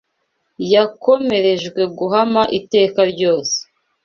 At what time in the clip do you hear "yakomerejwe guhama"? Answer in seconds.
0.73-2.41